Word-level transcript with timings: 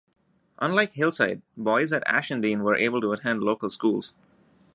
Unlike 0.57 0.93
Hillside, 0.93 1.43
boys 1.55 1.91
at 1.91 2.03
Ashendene 2.07 2.61
were 2.61 2.73
able 2.75 3.01
to 3.01 3.11
attend 3.11 3.43
local 3.43 3.69
schools. 3.69 4.15